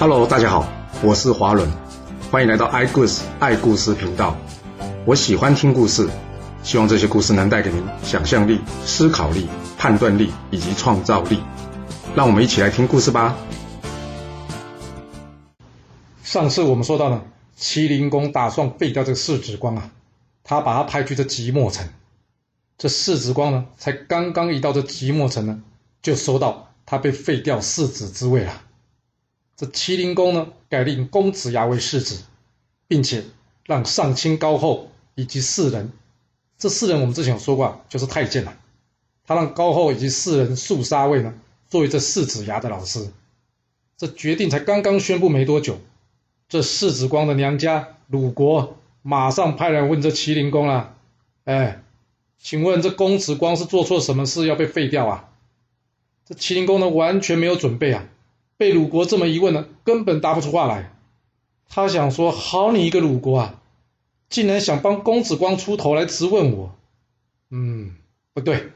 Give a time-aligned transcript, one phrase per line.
[0.00, 0.64] Hello，大家好，
[1.02, 1.68] 我是华伦，
[2.30, 4.36] 欢迎来到爱故事爱故事频道。
[5.04, 6.08] 我喜欢听故事，
[6.62, 11.40] 希望这些故事能带给您想象力、思考力、判断力以及创造力。
[12.14, 13.36] 让我们一起来听故事吧。
[16.22, 17.20] 上次我们说到呢，
[17.58, 19.90] 麒麟公打算废掉这个世子光啊，
[20.44, 21.84] 他把他派去这即墨城。
[22.76, 25.60] 这世子光呢，才刚刚一到这即墨城呢，
[26.00, 28.52] 就收到他被废掉世子之位了。
[29.58, 32.22] 这麒麟宫呢，改令公子牙为世子，
[32.86, 33.24] 并且
[33.66, 35.90] 让上卿高后以及四人，
[36.56, 38.56] 这四人我们之前有说过，就是太监了。
[39.26, 41.34] 他让高后以及四人肃杀卫呢，
[41.68, 43.10] 作为这世子牙的老师。
[43.96, 45.80] 这决定才刚刚宣布没多久，
[46.48, 50.94] 这世子光的娘家鲁国马上派人问这麒麟宫了
[51.42, 51.82] ：“哎，
[52.40, 55.28] 请问这公子光是做错什么事要被废掉啊？”
[56.24, 58.04] 这麒麟宫呢，完全没有准备啊。
[58.58, 60.92] 被鲁国这么一问呢，根本答不出话来。
[61.68, 63.62] 他想说：“好你一个鲁国啊，
[64.28, 66.74] 竟然想帮公子光出头来质问我。”
[67.50, 67.94] 嗯，
[68.34, 68.72] 不对，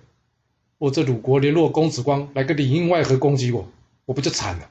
[0.78, 3.69] 我这鲁国联络公子光来个里应外合攻击我，
[4.05, 4.69] 我不就惨了？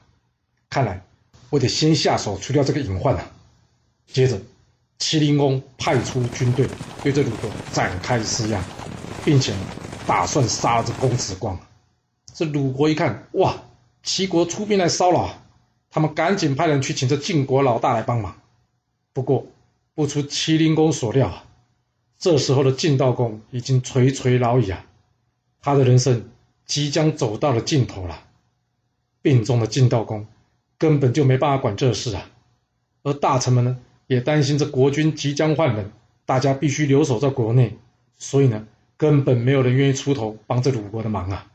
[0.70, 1.04] 看来
[1.50, 3.30] 我得先下手除掉这个隐患啊。
[4.06, 4.40] 接着，
[4.98, 6.66] 麒麟公派出军队
[7.02, 8.64] 对这鲁国展开施压，
[9.26, 9.52] 并且
[10.06, 11.58] 打算杀这公子光。
[12.32, 13.54] 这鲁国一看，哇！
[14.02, 15.30] 齐国出兵来骚扰，
[15.90, 18.40] 他们赶紧派人去请这晋国老大来帮忙。
[19.12, 19.46] 不过，
[19.94, 21.44] 不出麒麟公所料啊，
[22.18, 24.84] 这时候的晋悼公已经垂垂老矣啊，
[25.60, 26.28] 他的人生
[26.66, 28.24] 即将走到了尽头了。
[29.20, 30.26] 病重的晋悼公
[30.78, 32.28] 根本就没办法管这事啊，
[33.04, 35.92] 而大臣们呢，也担心这国君即将换人，
[36.26, 37.78] 大家必须留守在国内，
[38.16, 41.46] 所以呢，根本没有人愿意出头帮这鲁国的忙啊。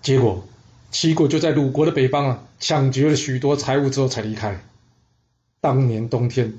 [0.00, 0.42] 结果。
[0.90, 4.64] 齐国就在鲁国的北方啊，抢劫了许多财物之后才离开。
[5.60, 6.58] 当年冬天，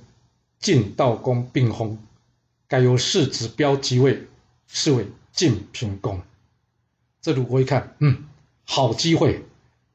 [0.60, 1.98] 晋悼公病薨，
[2.68, 4.28] 改由世子彪即位，
[4.68, 6.22] 是为晋平公。
[7.22, 8.26] 这鲁国一看，嗯，
[8.66, 9.44] 好机会，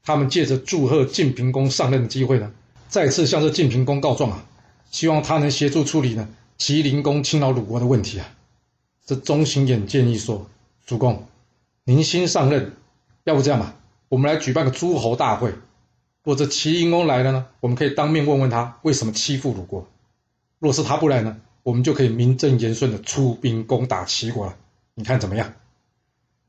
[0.02, 2.52] 他们借着祝贺晋平公上任的机会呢，
[2.88, 4.44] 再次向这晋平公告状啊，
[4.90, 6.28] 希望他能协助处理呢
[6.58, 8.28] 麒麟公侵扰鲁国的问题啊。
[9.06, 10.46] 这中行衍建议说
[10.86, 11.26] ：“主公，
[11.84, 12.72] 您新上任，
[13.24, 13.76] 要不这样吧？”
[14.14, 15.54] 我们来举办个诸侯大会，
[16.22, 19.88] 若这齐灵公来了呢，我们可以当面问问他为什么欺负鲁国；
[20.60, 24.56] 若是他不来呢，我们就可以名正言顺的出兵攻打齐国了。
[24.94, 25.54] 你看怎么样？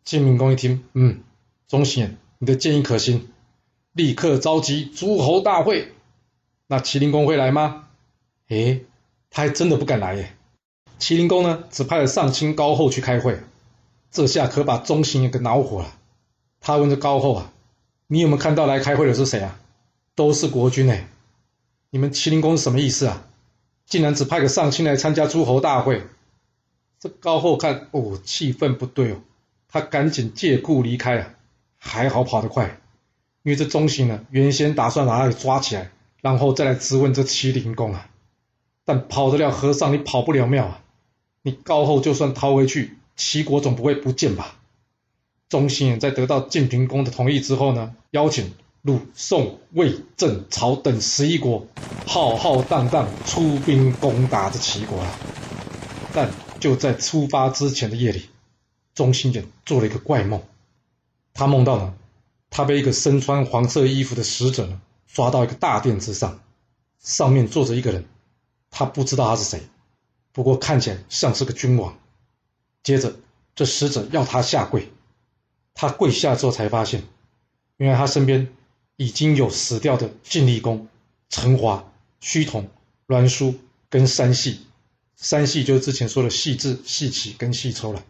[0.04, 1.24] 晋明公一听，嗯，
[1.68, 3.30] 中行你的建议可行，
[3.94, 5.92] 立刻召集诸侯大会。
[6.68, 7.88] 那麒麟公会来吗？
[8.50, 8.86] 诶，
[9.32, 10.36] 他还真的不敢来耶。
[11.00, 13.40] 麒麟公呢，只派了上卿高后去开会，
[14.12, 15.96] 这下可把中行也给恼火了。
[16.62, 17.52] 他问这高后啊。
[18.08, 19.60] 你有没有看到来开会的是谁啊？
[20.14, 21.08] 都是国君哎！
[21.90, 23.26] 你们麒麟宫是什么意思啊？
[23.86, 26.04] 竟然只派个上卿来参加诸侯大会？
[27.00, 29.22] 这高后看哦，气氛不对哦，
[29.68, 31.32] 他赶紧借故离开啊。
[31.78, 32.80] 还好跑得快，
[33.44, 35.92] 因为这中行呢，原先打算把他给抓起来，
[36.22, 38.10] 然后再来质问这麒麟宫啊。
[38.86, 40.82] 但跑得了和尚，你跑不了庙啊！
[41.44, 44.56] 你高后就算逃回去，齐国总不会不见吧？
[45.50, 51.68] 中行在得到晋平公的同意之后呢，邀请鲁、宋、魏、郑、曹等十一国
[52.08, 55.20] 浩浩荡荡出兵攻打这齐国了。
[56.14, 58.30] 但就在出发之前的夜里，
[58.94, 60.42] 中行简做了一个怪梦。
[61.34, 61.94] 他梦到呢，
[62.50, 66.40] 他被一个身穿黄色衣服的使者呢抓到一个大殿之上，
[67.00, 68.06] 上面坐着一个人，
[68.72, 69.62] 他不知道他是谁，
[70.32, 71.98] 不过看起来像是个君王。
[72.84, 73.16] 接着，
[73.56, 74.90] 这使者要他下跪。
[75.76, 77.04] 他跪下之后才发现，
[77.78, 78.48] 原来他身边
[78.96, 80.88] 已经有死掉的晋厉公、
[81.30, 81.92] 陈华、
[82.22, 82.70] 胥童、
[83.06, 83.54] 栾书
[83.90, 84.62] 跟三系。
[85.18, 88.04] 三系就是之前说的细致、细起跟细抽了。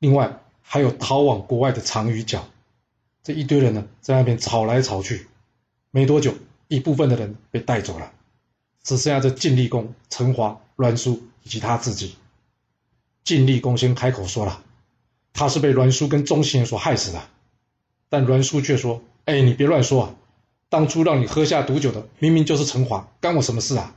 [0.00, 2.48] 另外还有逃往国外的长与角，
[3.22, 5.28] 这一堆人呢在那边吵来吵去。
[5.92, 6.34] 没多久，
[6.68, 8.12] 一部分的人被带走了，
[8.82, 12.16] 只剩下这晋厉公、陈华、栾书以及他自己。
[13.22, 14.62] 晋厉公先开口说了。
[15.36, 17.22] 他是被栾书跟钟行所害死的，
[18.08, 20.14] 但栾书却说：“哎，你别乱说啊！
[20.70, 23.94] 当初让你喝下毒酒的明明就是陈华，干我什么事啊？”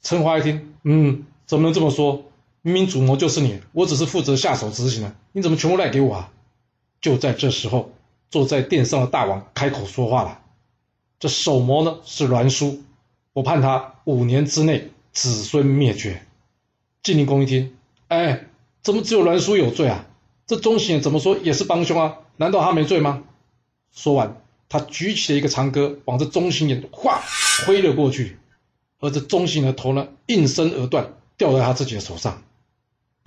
[0.00, 2.24] 陈华一听，嗯，怎么能这么说？
[2.62, 6.32] 明明主谋就是你，我只是负责下手执行的，你怎么全部赖给我啊？
[7.02, 7.92] 就在这时候，
[8.30, 10.40] 坐在殿上的大王开口说话了
[11.20, 12.82] ：“这首谋呢是栾书，
[13.34, 16.22] 我判他五年之内子孙灭绝。”
[17.04, 17.76] 晋灵公一听，
[18.08, 18.46] 哎，
[18.82, 20.06] 怎么只有栾书有罪啊？
[20.46, 22.18] 这钟行怎么说也是帮凶啊？
[22.36, 23.22] 难道他没罪吗？
[23.92, 27.22] 说完，他举起了一个长戈，往这钟行眼哗
[27.66, 28.38] 挥了过去，
[29.00, 32.42] 而这钟行的头呢，应声而断，掉在他自己的手上。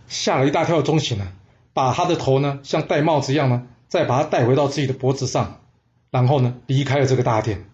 [0.07, 1.33] 吓了一大跳的钟行呢，
[1.73, 5.61] 把他的头呢，像戴帽子一样呢，再把它戴回到自己的脖子上，
[6.11, 7.65] 然后呢，离开了这个大殿。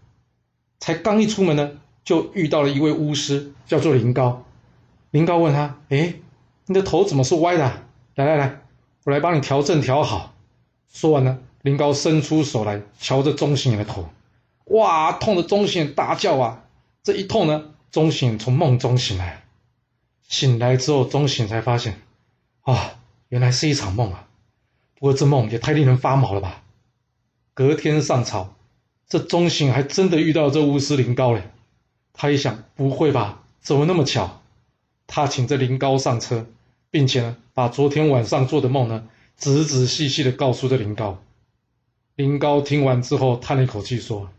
[0.80, 1.72] 才刚一出门呢，
[2.04, 4.46] 就遇到了一位巫师，叫做林高。
[5.12, 6.16] 林高问他：“哎，
[6.66, 7.84] 你的头怎么是歪的？
[8.16, 8.63] 来来来，
[9.04, 10.34] 我来帮你调正调好。”
[10.94, 14.10] 说完呢，林高伸出手来瞧着钟行的头，
[14.66, 16.66] 哇，痛的钟行大叫啊！
[17.02, 19.44] 这一痛呢，钟醒从梦中醒来。
[20.28, 22.00] 醒来之后，钟醒才发现，
[22.62, 24.28] 啊，原来是一场梦啊！
[24.96, 26.64] 不过这梦也太令人发毛了吧！
[27.54, 28.56] 隔天上朝。
[29.08, 31.52] 这钟醒还真的遇到这巫师林高嘞，
[32.14, 33.44] 他一想，不会吧？
[33.62, 34.42] 怎么那么巧？
[35.08, 36.48] 他请这林高上车，
[36.94, 41.24] 并且呢，把昨天晚上做的梦呢，仔仔细细的告诉这林高。
[42.14, 44.30] 林高听完之后，叹了一口气说：“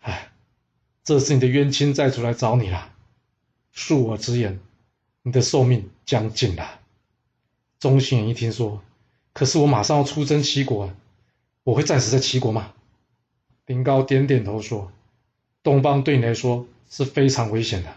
[0.00, 0.30] 哎，
[1.02, 2.92] 这是你的冤亲债主来找你了。
[3.74, 4.60] 恕我直言，
[5.22, 6.78] 你的寿命将近了。”
[7.80, 8.82] 钟行一听说，
[9.32, 10.92] 可是我马上要出征齐国，
[11.64, 12.74] 我会战死在齐国吗？
[13.64, 14.92] 林高点点头说
[15.64, 17.96] ：“东方对你来说是非常危险的，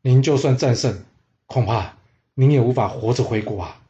[0.00, 1.04] 您就算战胜，
[1.44, 1.98] 恐怕
[2.34, 3.80] 您也无法活着回国啊。”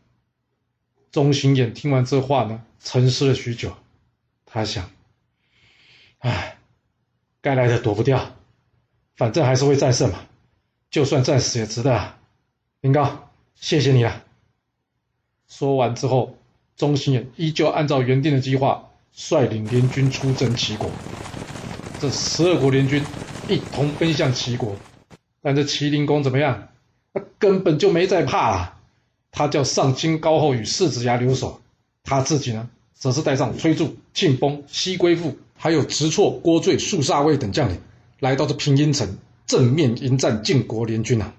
[1.10, 3.76] 钟行衍听完这话呢，沉思了许久，
[4.46, 4.90] 他想
[6.20, 6.58] ：“唉，
[7.40, 8.36] 该来的躲不掉，
[9.16, 10.26] 反正还是会战胜嘛，
[10.90, 12.18] 就算战死也值得啊。”
[12.80, 14.24] 林高，谢谢你了。
[15.48, 16.36] 说完之后，
[16.76, 18.90] 钟行衍依旧按照原定的计划。
[19.16, 20.90] 率领联军出征齐国，
[22.00, 23.00] 这十二国联军
[23.48, 24.74] 一同奔向齐国，
[25.40, 26.66] 但这齐灵公怎么样？
[27.38, 28.80] 根本就没在怕啊！
[29.30, 31.60] 他叫上清高后与世子牙留守，
[32.02, 37.80] 他自己呢，则是带上崔杼、庆丰、西归父，还有直错、郭罪、肃杀卫等将领，
[38.20, 39.16] 来到这平阴城，
[39.46, 41.34] 正面迎战晋国联军啊！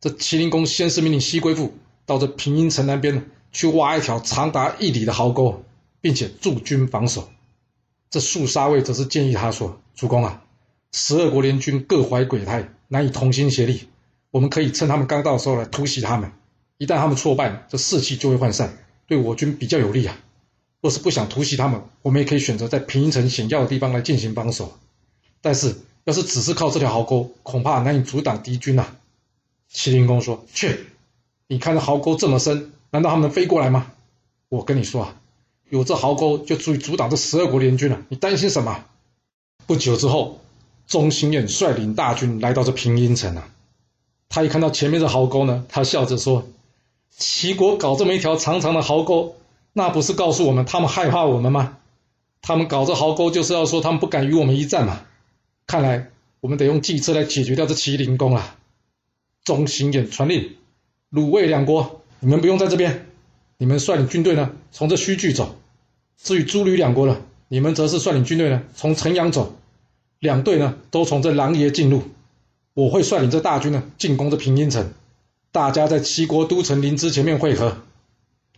[0.00, 1.74] 这麒麟公先是命令西归父
[2.06, 5.64] 到这平阴城南边去挖一条长达一里的壕沟。
[6.00, 7.28] 并且驻军防守，
[8.08, 10.44] 这肃杀卫则是建议他说：“主公啊，
[10.92, 13.88] 十二国联军各怀鬼胎，难以同心协力。
[14.30, 16.32] 我们可以趁他们刚到的时候来突袭他们，
[16.76, 18.76] 一旦他们挫败，这士气就会涣散，
[19.06, 20.18] 对我军比较有利啊。
[20.80, 24.78] 若是不想突袭他们，我们也可以选择在平阴城险要的地方来进行防守。
[25.40, 28.86] 但是，要是只是靠这条壕沟，恐怕难以阻挡敌军呐。”
[29.72, 30.86] 麒麟公说：“去，
[31.46, 33.90] 你看这壕沟这么深，难道他们能飞过来吗？
[34.48, 35.14] 我跟你说啊。”
[35.70, 38.84] 有这壕沟就足以阻挡这十二国联军了，你担心什么？
[39.66, 40.40] 不久之后，
[40.86, 43.50] 钟兴彦率领大军来到这平阴城啊。
[44.28, 46.46] 他一看到前面的壕沟呢，他笑着说
[47.10, 49.36] ：“齐国搞这么一条长长的壕沟，
[49.72, 51.78] 那不是告诉我们他们害怕我们吗？
[52.42, 55.02] 他们搞这壕沟就是要说他们不敢与我们一战嘛。
[55.66, 56.10] 看来
[56.40, 58.54] 我们得用计策来解决掉这麒麟宫了。”
[59.44, 60.56] 钟兴彦传令
[61.10, 63.06] ：“鲁卫两国，你们不用在这边。”
[63.60, 65.56] 你们率领军队呢，从这虚距走；
[66.16, 69.56] 至于诸吕两国呢，你们则是率领军队呢，从城阳走。
[70.20, 72.02] 两队呢，都从这狼爷进入。
[72.78, 74.92] 我会率领这大军呢，进攻这平阴城。
[75.50, 77.78] 大家在齐国都城临淄前面汇合。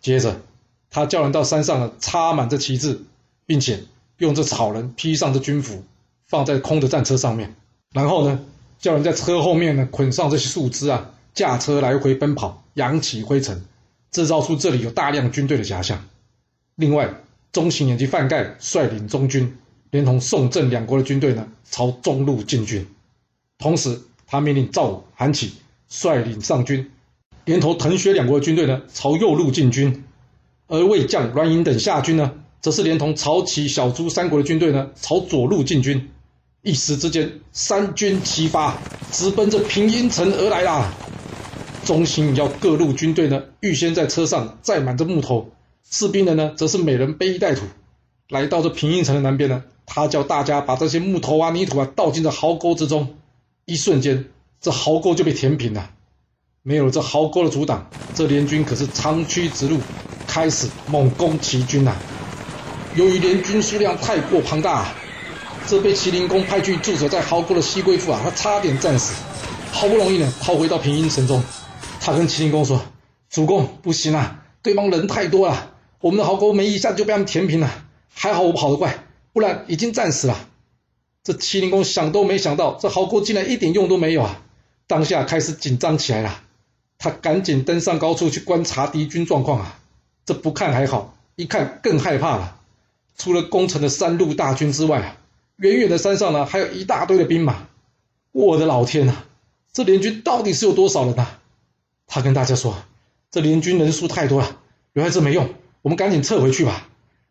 [0.03, 0.43] 接着，
[0.91, 3.01] 他叫人到山上呢，插满这旗帜，
[3.47, 3.85] 并且
[4.19, 5.85] 用这草人披上这军服，
[6.27, 7.57] 放在空的战车上面。
[7.95, 8.41] 然后呢，
[8.79, 13.65] 叫人在车后面呢，捆上这些树枝啊，驾车来回奔跑，扬起灰尘。
[14.11, 16.05] 制造出这里有大量军队的假象。
[16.75, 17.09] 另外，
[17.53, 19.57] 中行以及范盖率领中军，
[19.91, 22.87] 连同宋郑两国的军队呢，朝中路进军。
[23.57, 24.01] 同时，
[24.31, 25.55] 他命令赵武、韩起
[25.89, 26.89] 率领上军，
[27.45, 30.05] 连同滕薛两国的军队呢，朝右路进军。
[30.69, 36.09] 而魏将栾盈等下军呢，则是连同曹齐、小朱三国的军队呢，朝左路进军。
[36.63, 38.79] 一时之间，三军齐发，
[39.11, 40.95] 直奔着平阴城而来啦。
[41.85, 45.51] 中心要各路军队呢，预先在车上载满着木头，
[45.91, 47.63] 士兵的呢，则是每人背一袋土，
[48.29, 53.17] 来到这平阴城的南边呢，他叫大家把这些木头啊、泥土啊倒进这壕沟之中，
[53.71, 54.25] 一瞬间，
[54.61, 55.91] 这壕沟就被填平了。
[56.65, 59.79] 没有了这壕沟的阻挡，这联军可是长驱直入，
[60.27, 61.95] 开始猛攻齐军呐。
[62.97, 64.89] 由于联军数量太过庞大，
[65.69, 69.15] 这被麒麟公派去驻守在壕沟的西归父啊，他差点战死，
[69.71, 71.41] 好不容易呢，逃回到平阴城中。
[72.01, 72.83] 他跟齐灵公说
[73.31, 77.71] ：“主公，不行啊，对方人太多了，我们的壕沟没一下就被他们填平了。
[78.13, 80.37] 还好我跑得快，不然已经战死了。”
[81.23, 84.43] 这齐灵公想都没想到，这壕沟竟然一点用都没有啊！
[84.87, 86.43] 当下开始紧张起来了。
[86.99, 89.79] 他赶紧登上高处去观察敌军状况啊。
[90.25, 92.57] 这不看还好，一看更害怕了。
[93.17, 95.17] 除了攻城的三路大军之外啊，
[95.57, 97.69] 远远的山上呢还有一大堆的兵马。
[98.33, 99.15] 我的老天呐，
[99.73, 101.27] 这联军到底是有多少人呐？
[102.07, 102.77] 他跟大家说
[103.31, 104.57] ：“这联军人数太多了，
[104.95, 105.51] 留在这没用，
[105.83, 106.89] 我们赶紧撤回去吧。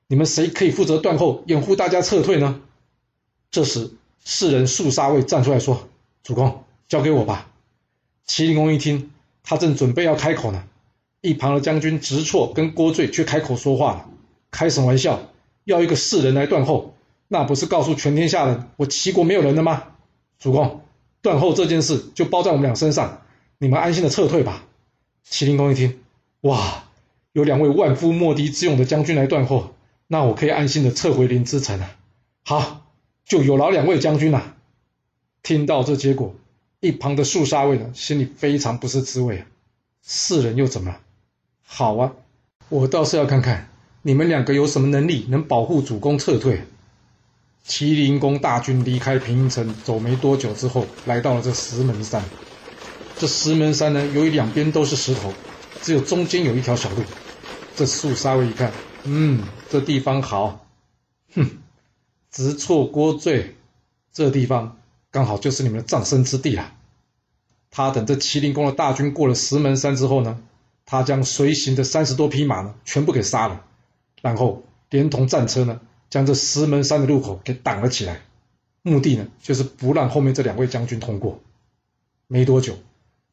[0.08, 2.62] 你们谁可以负责断后，掩护大家撤退呢？”
[3.52, 3.92] 这时，
[4.24, 5.90] 士人肃杀卫站出来说
[6.24, 7.50] ：“主公，交给我吧。”
[8.28, 9.12] 麒麟公一听，
[9.44, 10.64] 他正准备要开口呢，
[11.22, 14.06] 一旁的将军直错跟郭醉却开口说话了
[14.52, 15.20] ：“开什么玩笑？
[15.64, 16.94] 要一个士人来断后，
[17.28, 19.84] 那不是告诉全天下人我齐国没有人了吗？
[20.40, 20.82] 主公。”
[21.22, 23.24] 断后这件事就包在我们俩身上，
[23.58, 24.64] 你们安心的撤退吧。
[25.30, 26.00] 麒麟公一听，
[26.42, 26.86] 哇，
[27.34, 29.74] 有两位万夫莫敌之勇的将军来断后，
[30.08, 31.92] 那我可以安心的撤回临淄城了。
[32.46, 32.79] 好，
[33.30, 34.56] 就有劳两位将军了。
[35.44, 36.36] 听到这结果，
[36.82, 39.46] 一旁的肃杀卫呢，心里非常不是滋味啊。
[40.02, 41.00] 四人又怎么了？
[41.64, 42.14] 好啊，
[42.68, 43.70] 我倒是要看看
[44.02, 46.64] 你们两个有什么能力能保护主公撤退。
[47.68, 52.24] 麒麟宫大军离开平城，走没多久之后，来到了这石门山。
[53.16, 55.32] 这石门山呢，由于两边都是石头，
[55.84, 57.04] 只有中间有一条小路。
[57.76, 58.72] 这肃杀卫一看，
[59.04, 60.66] 嗯，这地方好，
[61.36, 61.48] 哼，
[62.32, 63.56] 直错郭罪，
[64.12, 64.78] 这地方
[65.12, 66.74] 刚好就是你们的葬身之地了。
[67.72, 70.42] 他等这麒麟宫的大军过了石门山之后呢，
[70.86, 73.66] 他将随行的三十多匹马呢，全部给杀了，
[74.22, 75.82] 然后连同战车呢。
[76.10, 78.22] 将这石门山的入口给挡了起来，
[78.82, 81.40] 目的呢就是不让后面这两位将军通过。
[82.26, 82.80] 没多久，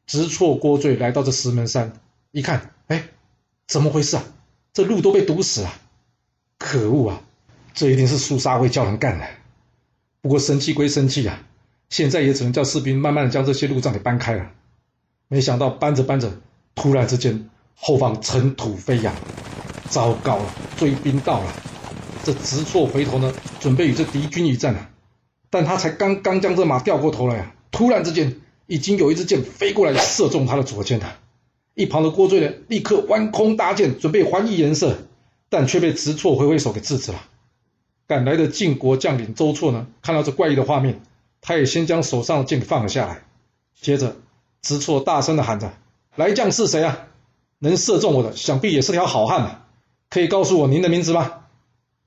[0.05, 1.99] 直错郭罪来到这石门山，
[2.29, 3.07] 一看，哎，
[3.67, 4.23] 怎么回事啊？
[4.73, 5.73] 这路都被堵死了！
[6.59, 7.23] 可恶啊！
[7.77, 9.27] 这一定是肃杀会叫人干的。
[10.21, 11.43] 不过生气归生气啊，
[11.89, 14.49] 现在也只能叫士兵慢慢的将这些路障给搬开了。
[15.27, 16.39] 没想到搬着搬着，
[16.73, 19.13] 突然之间后方尘土飞扬，
[19.89, 21.53] 糟糕了，追兵到了！
[22.23, 24.89] 这直错回头呢，准备与这敌军一战啊！
[25.51, 31.19] 但他才刚刚将这马掉过头来啊，突然之间，已经有一支箭飞过来，射中他的左肩了。
[31.75, 34.97] 一旁的郭罪呢，立刻弯空搭箭，准备还以颜色，
[35.47, 37.23] 但却被直错挥挥手给制止了。
[38.07, 41.01] 赶来的晋国将领周错呢，看到这怪异的画面，
[41.41, 43.23] 他也先将手上的剑放了下来。
[43.81, 44.15] 接着，
[44.61, 45.73] 直错大声的喊着
[46.15, 47.07] ：“来将是谁啊？
[47.59, 49.65] 能射中我的，想必也是条好汉啊！
[50.09, 51.41] 可以告诉我您的名字吗？”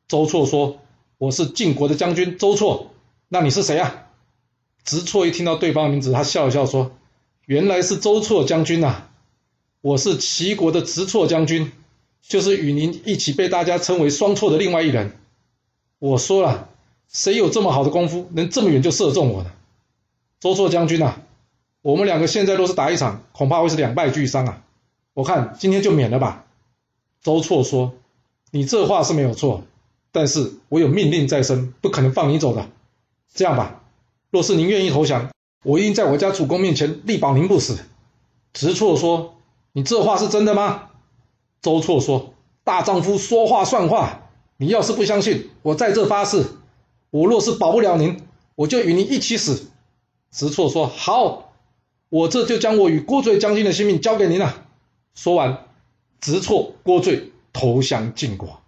[0.09, 0.80] 周错说
[1.19, 2.92] ：“我是晋国的将军周错，
[3.28, 4.07] 那你是谁啊？”
[4.85, 6.92] 直错一听到对方的名字，他笑了笑说
[7.45, 9.09] ：“原来是周错将军呐！
[9.83, 11.71] 我是齐国的直错将军，
[12.23, 15.20] 就是与您一起被大家称为双错的另外一人。
[16.00, 16.69] 我说了，
[17.09, 19.52] 谁有这么好的功夫，能这么远就射中我呢？
[20.40, 21.16] 周错将军呐，
[21.83, 24.62] 我们两个现在若是打一场，恐怕会是两败俱伤啊！
[25.12, 26.47] 我看今天就免了吧。”
[27.23, 27.92] 周错说
[28.50, 29.62] ：“你这话是没有错。”
[30.11, 32.71] 但是我有命令在身，不可能放你走的。
[33.35, 33.83] 这样吧，
[34.30, 35.30] 若是您愿意投降，
[35.62, 37.78] 我一定在我家主公面前力保您不死。
[38.54, 39.35] 直错说
[39.73, 40.88] ：“你这话是真的吗？”
[41.61, 42.33] 周错说
[42.64, 44.30] ：“大丈夫说话算话。
[44.61, 46.45] 你要是不相信，我在这发誓，
[47.09, 48.21] 我若是保不了您，
[48.57, 49.71] 我就与您一起死。”
[50.31, 51.55] 直错说：“好，
[52.11, 54.67] 我这就将我与郭罪将军的性命交给您了。”
[55.17, 55.64] 说完，
[56.21, 58.61] 直错、郭罪投降晋国。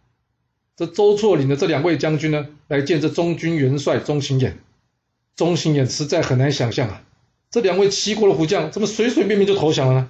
[0.77, 4.55] 这周错领的这两位将军呢，来见这中军元帅钟行衍。
[5.37, 7.03] 钟行衍实在很难想象啊，
[7.51, 10.09] 这两位齐国的虎将怎么随随便便就投降了呢？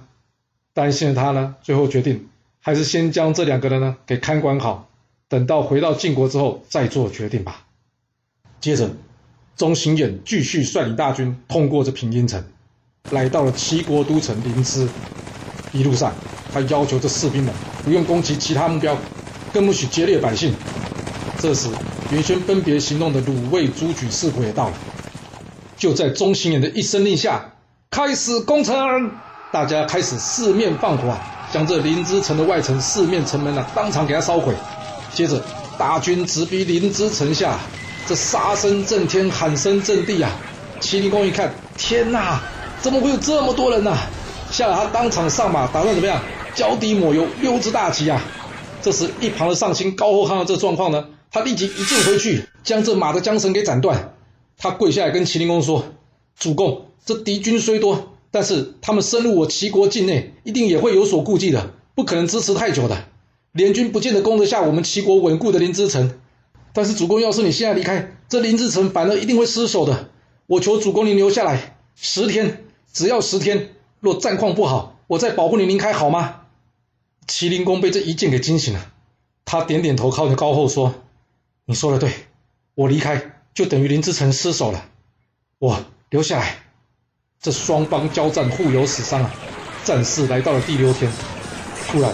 [0.73, 2.29] 担心的他呢，最后决定
[2.61, 4.89] 还是先将这两个人呢给看管好，
[5.33, 7.65] 等到回到晋国之后再做决定吧。
[8.61, 8.91] 接着，
[9.57, 12.43] 钟行衍继续率领大军通过这平阴城，
[13.09, 14.87] 来到了齐国都城临淄。
[15.71, 16.13] 一路上，
[16.53, 17.51] 他要求这士兵们
[17.83, 18.95] 不用攻击其他目标。
[19.51, 20.53] 更不许劫掠百姓。
[21.39, 21.67] 这时，
[22.11, 24.73] 原先分别行动的鲁、卫、朱举四国也到了。
[25.75, 27.55] 就在中行衍的一声令下，
[27.89, 28.75] 开始攻城。
[29.51, 31.17] 大家开始四面放火，
[31.51, 34.53] 将这临淄城的外城四面城门呢，当场给他烧毁。
[35.13, 35.41] 接着，
[35.77, 37.59] 大军直逼临淄城下，
[38.07, 40.31] 这杀声震天，喊声震地啊！
[40.79, 42.41] 齐灵公一看，天哪，
[42.81, 43.95] 怎么会有这么多人呢？
[44.51, 46.21] 吓得他当场上马，打算怎么样？
[46.55, 48.21] 脚底抹油，溜之大吉啊！
[48.81, 54.13] 这时，一旁的上卿高后看到这状况呢，他立即一箭回去，将这马的缰绳给斩断。
[54.57, 55.85] 他跪下来跟齐灵公说
[56.37, 63.05] ：“主公，这敌军虽多，但是他们深入我齐国境内，一定也会有所顾忌的，不可能支持太久的。
[63.53, 66.19] 联军不见得攻得下我们齐国稳固的临淄城。
[66.73, 70.09] 但是主公，要是你现在离开，这临淄城反而一定会失守的。
[70.47, 73.69] 我求主公您留下来十天，只要十天。
[73.99, 76.41] 若战况不好，我再保护你离开，好吗？”
[77.25, 78.91] 麒麟公被这一箭给惊醒了，
[79.45, 80.95] 他点点头，靠着高后说
[81.65, 82.11] ：“你说的对，
[82.75, 84.83] 我离开就等于林之城失守了，
[85.59, 86.57] 我留下来。
[87.39, 89.33] 这双方交战，互有死伤啊！
[89.85, 91.11] 战事来到了第六天，
[91.87, 92.13] 突然，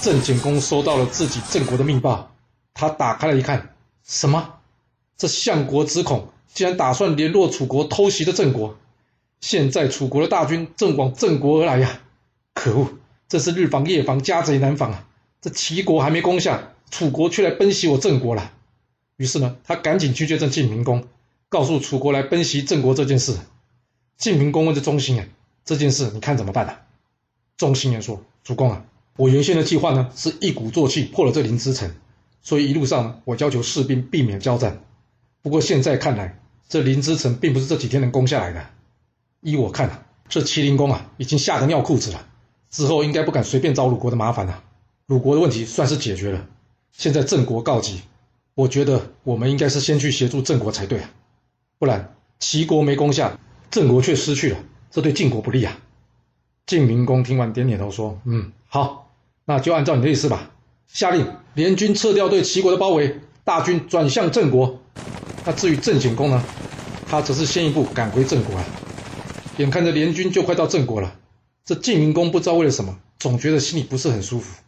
[0.00, 2.30] 郑景公收到了自己郑国的密报。
[2.74, 3.74] 他打开了一看，
[4.04, 4.54] 什么？
[5.16, 8.76] 这相国子孔竟然打算联络楚国偷袭的郑国。
[9.40, 12.00] 现在楚国的大军正往郑国而来呀！
[12.54, 12.88] 可恶，
[13.28, 15.06] 这是日防夜防，家贼难防啊！
[15.40, 18.52] 这齐国还没攻下，楚国却来奔袭我郑国了。
[19.16, 21.04] 于是呢，他赶紧去见这晋明公，
[21.48, 23.36] 告诉楚国来奔袭郑国这件事。
[24.16, 25.26] 晋明公问这忠心啊，
[25.64, 26.80] 这件事你看怎么办啊？
[27.56, 28.84] 忠心言说：“主公啊，
[29.16, 31.94] 我原先的计划呢，是一鼓作气破了这临之城，
[32.42, 34.84] 所以一路上，我要求士兵避免交战。
[35.42, 38.66] 不过现在看来，这临之城并不是这几天能攻下来的。
[39.40, 42.26] 依我看啊，这麒麟公啊，已经吓得尿裤子了，
[42.70, 44.62] 之后应该不敢随便找鲁国的麻烦了。
[45.06, 46.46] 鲁国的问题算是解决了，
[46.92, 48.00] 现在郑国告急，
[48.54, 51.10] 我觉得我们应该是先去协助郑国才对啊，
[51.78, 53.38] 不然齐国没攻下。”
[53.70, 54.58] 郑国却失去了，
[54.92, 55.76] 这对晋国不利啊！
[56.64, 59.03] 晋明公听完点点头说：“嗯，好，
[59.44, 60.50] 那就按照你的意思吧。
[60.86, 64.80] 下令联军撤掉对齐国的包围，大军转向郑国。
[65.44, 66.42] 那至于郑景公呢，
[67.06, 68.64] 他则是先一步赶回郑国啊。
[69.58, 71.16] 眼看着联军就快到郑国了，
[71.64, 74.60] 这晋明公不知道为了什么，总觉得心里不是很舒服。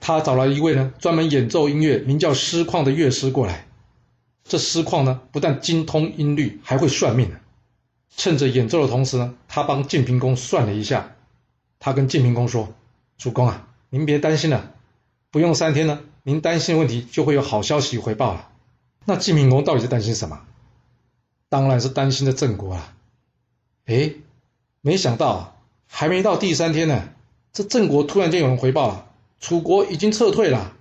[0.00, 3.66] 他找来一位呢专门演奏音乐、名叫师旷的乐师过来。
[4.44, 7.30] 这师旷呢，不但精通音律，还会算命。”
[8.16, 11.14] 趁着演奏的同时呢，他帮晋平公算了一下，
[11.78, 12.74] 他跟晋平公说
[13.16, 14.72] ：“主公啊，您别担心了，
[15.30, 18.48] 不用三天呢，您担心的问题就会有好消息回报了。”
[19.04, 20.42] 那晋平公到底是担心什么？
[21.48, 22.94] 当然是担心的郑国啊！
[23.86, 24.12] 哎，
[24.80, 25.56] 没想到
[25.88, 27.08] 还没到第三天呢，
[27.52, 30.76] 这郑国突然间有人回报了，楚国已经撤退了。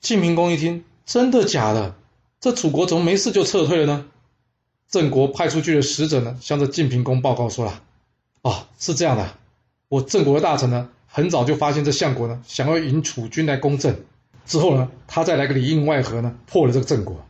[0.00, 1.94] 晋平公一听，真的假的？
[2.40, 4.06] 这楚国怎么没事就撤退了呢？
[4.88, 7.82] 郑国派出去的使者呢，向着晋平公报告说了
[8.40, 9.36] ：“哦，是这样的，
[9.88, 13.94] 我郑国的大臣呢，很早就发现这相国呢，想要引楚军来攻郑，
[14.46, 17.22] 之后呢，他再来个里应外合呢，破了这个郑国，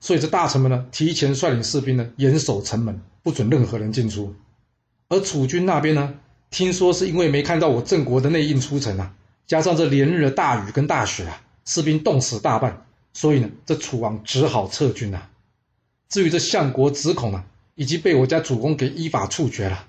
[0.00, 4.34] 所以这大臣们呢，提前率领士兵呢，严守城门，不准任何人进出。
[5.10, 6.14] 而楚军那边呢，
[6.48, 9.14] 听说是因为没看到我郑国的内应出城啊，
[9.46, 15.28] 加上这连日的大雨跟大雪啊，士兵冻死大半，所以呢，这楚王只好撤军啊。”
[16.08, 19.84] 至于这相国子孔啊，已经被我家主公给依法处决了。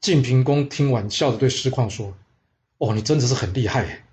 [0.00, 2.14] 晋平公听完，笑着对师旷说
[2.78, 4.04] ：“哦，你真的是很厉害耶！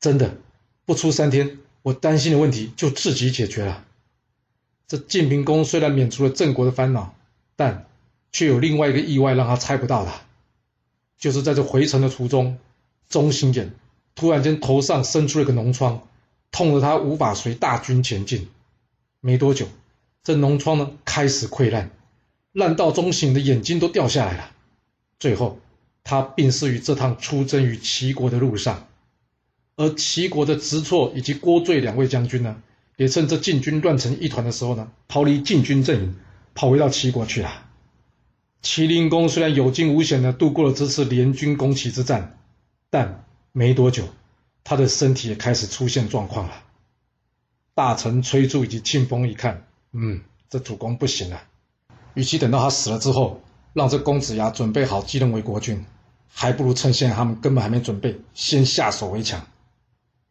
[0.00, 0.36] 真的，
[0.84, 3.84] 不出三天，我担心的问题就自己解决了。”
[4.88, 7.14] 这晋平公虽然免除了郑国的烦恼，
[7.56, 7.86] 但
[8.32, 10.12] 却有另外一个意外让他猜不到的，
[11.18, 12.58] 就是在这回城的途中，
[13.08, 13.74] 中心眼
[14.14, 16.08] 突然间头上生出了个脓疮，
[16.50, 18.48] 痛得他无法随大军前进。
[19.20, 19.66] 没多久。
[20.24, 21.90] 这脓疮呢开始溃烂，
[22.52, 24.50] 烂到钟醒的眼睛都掉下来了。
[25.18, 25.58] 最后，
[26.08, 28.86] 他病逝于这趟出征于齐国的路上。
[29.76, 32.62] 而齐国的直错以及郭罪两位将军呢，
[32.96, 36.14] 也趁这晋军乱成一团的时候呢，逃离晋军阵营，
[36.54, 37.66] 跑回到齐国去了。
[38.62, 42.38] 齐灵公虽然有惊无险的度过了这次联军攻齐之战，
[42.88, 44.08] 但没多久，
[44.64, 46.62] 他的身体也开始出现状况了。
[47.74, 49.66] 大臣崔杼以及庆丰一看。
[49.92, 51.42] 嗯，这主公不行了。
[52.14, 53.42] 与其等到他死了之后，
[53.74, 55.84] 让这公子牙准备好继任为国君，
[56.32, 59.46] 还不如趁现在他们根本还没准备，先下手为强。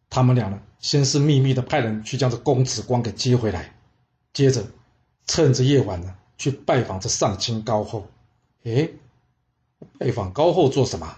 [0.10, 3.76] 他们俩呢，先是秘密的派人去将这公子光给接回来，
[4.34, 4.66] 接着
[5.26, 8.08] 趁着夜晚呢，去拜访这上卿高后。
[8.64, 8.94] 诶，
[9.98, 11.18] 拜访高后做什么？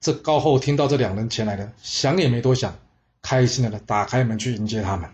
[0.00, 2.74] 这高后听到这两人前来的，想也没多想，
[3.20, 5.10] 开心的呢，打开门去迎接他们。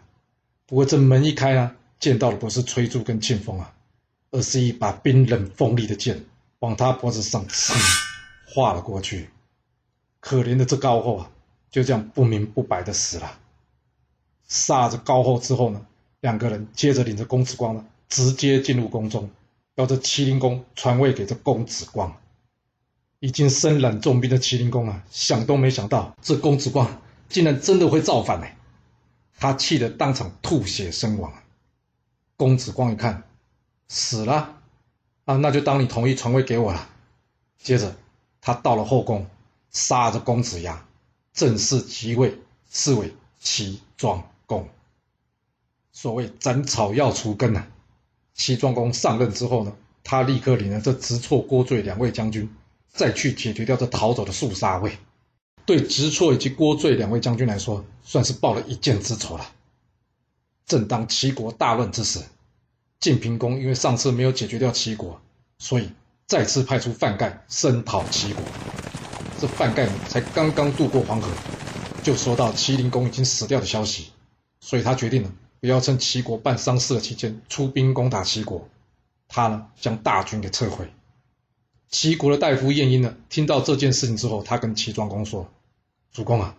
[0.67, 3.75] 不过这门一开呢，见到的不是崔杼跟庆丰啊，
[4.31, 6.25] 而是一把冰冷锋利的剑，
[6.61, 7.75] 往他脖子上刺
[8.57, 9.29] 划了过去。
[10.19, 11.31] 可怜的这高后啊，
[11.71, 13.39] 就这样不明不白的死了。
[14.49, 15.87] 杀着高后之后呢，
[16.21, 19.31] 两个人接着领着公子光呢，直接进入宫中，
[19.75, 22.17] 要这麒麟公传位给这公子光。
[23.19, 28.47] 已经身染重病的麒麟公啊，想都没想到这公子光竟然真的会造反呢，
[29.37, 31.31] 他气得当场吐血身亡。
[32.39, 33.23] 公子光一看，
[33.89, 34.61] 死了，
[35.27, 36.89] 啊，那就当你同意传位给我了。
[37.59, 37.95] 接着，
[38.47, 39.27] 他到了后宫，
[39.73, 40.87] 杀着公子牙，
[41.35, 42.39] 正式即位，
[42.71, 44.69] 是为齐庄公。
[45.91, 47.67] 所谓斩草要除根呐。
[48.35, 49.73] 齐庄公上任之后呢，
[50.05, 52.49] 他立刻领了这直错、郭罪两位将军，
[52.89, 54.97] 再去解决掉这逃走的肃杀卫。
[55.65, 59.51] 对直错以及郭罪两位将军来说，算是报了一箭之仇了。
[60.67, 62.23] 正当齐国大乱之时，
[63.01, 65.21] 晋平公因为上次没有解决掉齐国，
[65.59, 65.91] 所以
[66.27, 68.43] 再次派出范盖声讨齐国。
[69.39, 71.31] 这范盖才刚刚渡过黄河，
[72.03, 74.11] 就收到齐灵公已经死掉的消息，
[74.61, 78.69] 所以他决定了不要趁齐国办丧事的期间出兵攻打齐国，
[79.29, 80.91] 他呢将大军给撤回。
[81.89, 85.49] 齐国的大夫晏婴呢听到这件事情之后，他跟齐庄公说
[86.13, 86.57] ：“主公啊，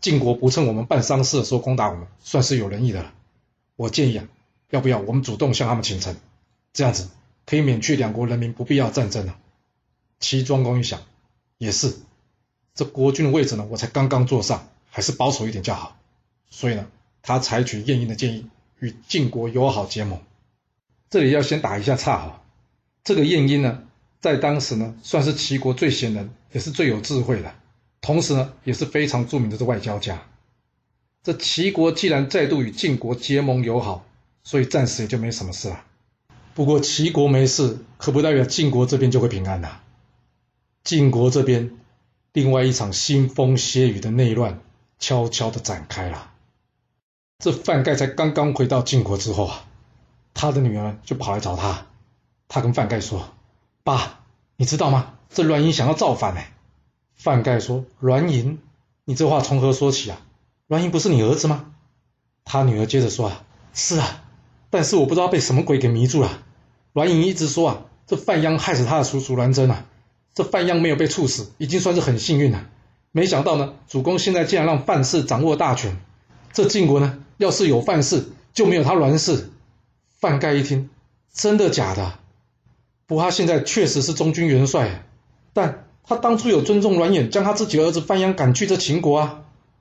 [0.00, 3.14] 晋国不趁我们办丧事的时候攻打我们，算是有仁义的了。
[3.76, 4.26] 我建议啊，
[4.70, 6.16] 要不要我们主动向他们请臣，
[6.72, 7.08] 这样子
[7.48, 9.38] 可以免去两国人民不必要战争啊。”
[10.20, 11.00] 齐庄公一想，
[11.56, 11.96] 也是。
[12.74, 15.96] 这国君的位置呢，我才刚刚坐上，还是保守一点较好。
[16.50, 16.86] 所以呢，
[17.22, 18.46] 他采取晏婴的建议，
[18.80, 20.20] 与晋国友好结盟。
[21.08, 22.42] 这里要先打一下岔哈，
[23.02, 23.84] 这个晏婴呢，
[24.20, 27.54] 在当时呢，算是齐国最贤能，也是最有智慧的，
[28.00, 30.22] 同时呢，也是非常著名的这外交家。
[31.22, 34.04] 这齐国既然再度与晋国结盟友好，
[34.42, 35.84] 所以暂时也就没什么事了。
[36.58, 39.78] 不过齐国没事，可不代表晋国这边就会平安呐。
[40.82, 41.70] 晋国这边。
[42.32, 44.58] 另外一场腥风血雨的内乱
[44.98, 46.32] 悄悄的展开了。
[47.38, 49.66] 这范盖才刚刚回到晋国之后啊，
[50.34, 51.86] 他的女儿就跑来找他。
[52.48, 53.28] 他跟范盖说
[53.84, 54.18] ：“爸，
[54.56, 55.14] 你知道吗？
[55.30, 56.40] 这栾银想要造反呢。”
[57.14, 58.58] 范盖说：“栾银，
[59.04, 60.20] 你这话从何说起啊？
[60.66, 61.66] 栾银不是你儿子吗？”
[62.44, 64.24] 他女儿接着说：“啊，是啊，
[64.70, 66.42] 但是我不知道被什么鬼给迷住了。
[66.92, 69.86] 栾银一直说啊，这范鞅害死他的叔叔栾真啊。”
[70.34, 72.66] 这范鞅没有被处死，已经算是很幸运了。
[73.10, 75.98] 没想到呢，主公现在竟然让范氏掌握大权。
[76.52, 79.50] 这晋国呢，要是有范氏，就没有他栾氏。
[80.20, 80.90] 范盖一听，
[81.34, 82.14] 真的假的？
[83.06, 85.04] 不过他现在确实是中军元帅，
[85.52, 89.40] 但他当初有尊重栾衍，将他自己的儿子范鞅赶去这秦国啊。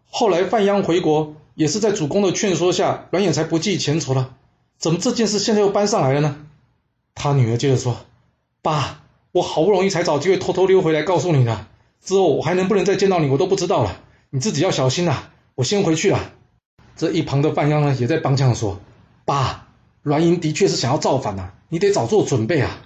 [0.09, 4.33] 后来范鞅回国，也是在主公的劝说下，栾衍才不计前仇了。
[4.79, 6.46] 怎么这件事现在又搬上来了呢？
[7.17, 7.97] 他女儿接着说
[8.61, 9.01] ：“爸。”
[9.33, 11.67] 我好不容易才找机会偷偷溜回来告诉你的，
[12.01, 13.99] 之后我还能不能再见到你，我都不知道了。
[14.31, 15.25] 你自己要小心呐！
[15.53, 16.31] 我先回去了。
[16.95, 18.79] 这一旁的范央呢，也在帮腔说
[19.25, 19.67] ：“爸，
[20.01, 22.81] 栾英的确是想要造反呐，你得早做准备啊。”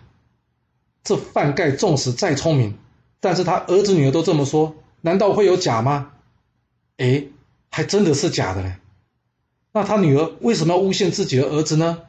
[1.06, 2.78] 这范盖纵使再聪明，
[3.22, 6.12] 但是他儿子女儿都这么说，难道会有假吗？
[6.98, 7.28] 哎，
[7.70, 8.76] 还真的是假的嘞。
[9.72, 12.00] 那他女儿为什么要诬陷自己的儿子呢？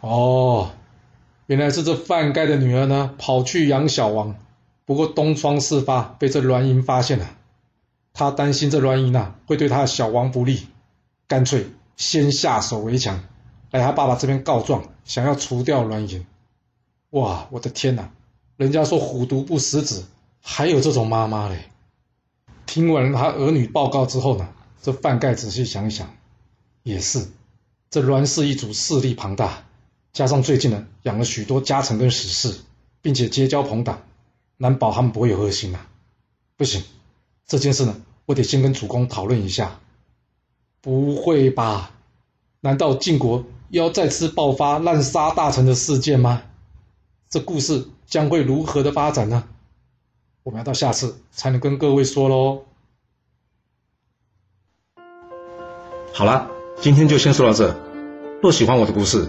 [0.00, 0.72] 哦。
[1.46, 4.36] 原来是这范盖的女儿呢，跑去养小王，
[4.84, 7.30] 不过东窗事发，被这栾盈发现了。
[8.12, 10.66] 他担心这栾盈呐会对他的小王不利，
[11.28, 13.22] 干脆先下手为强，
[13.70, 16.26] 来他爸爸这边告状，想要除掉栾盈。
[17.10, 18.10] 哇，我的天哪！
[18.56, 20.06] 人家说虎毒不食子，
[20.40, 21.70] 还有这种妈妈嘞！
[22.66, 24.48] 听完他儿女报告之后呢，
[24.82, 26.12] 这范盖仔细想一想，
[26.82, 27.28] 也是，
[27.88, 29.65] 这栾氏一族势力庞大。
[30.16, 32.58] 加上最近呢，养了许多家臣跟史事，
[33.02, 34.00] 并且结交朋党，
[34.56, 35.86] 难保他们不会有恶心啊。
[36.56, 36.82] 不行，
[37.46, 39.78] 这件事呢，我得先跟主公讨论一下。
[40.80, 41.90] 不会吧？
[42.60, 46.44] 难道晋国要再次爆发滥杀大臣的事件吗？
[47.28, 49.46] 这故事将会如何的发展呢？
[50.44, 52.64] 我们要到下次才能跟各位说喽。
[56.14, 56.50] 好了，
[56.80, 57.78] 今天就先说到这。
[58.40, 59.28] 若喜欢我的故事，